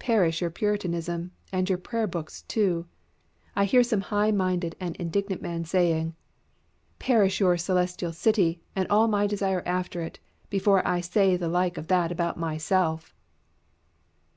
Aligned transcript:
Perish 0.00 0.40
your 0.40 0.50
Puritanism, 0.50 1.30
and 1.52 1.68
your 1.68 1.78
prayer 1.78 2.08
books 2.08 2.42
too! 2.42 2.86
I 3.54 3.64
hear 3.64 3.84
some 3.84 4.00
high 4.00 4.32
minded 4.32 4.74
and 4.80 4.96
indignant 4.96 5.40
man 5.40 5.64
saying. 5.64 6.16
Perish 6.98 7.38
your 7.38 7.56
Celestial 7.56 8.12
City 8.12 8.60
and 8.74 8.88
all 8.88 9.06
my 9.06 9.28
desire 9.28 9.62
after 9.64 10.02
it, 10.02 10.18
before 10.50 10.84
I 10.84 11.00
say 11.00 11.36
the 11.36 11.46
like 11.46 11.78
of 11.78 11.86
that 11.86 12.10
about 12.10 12.36
myself! 12.36 13.14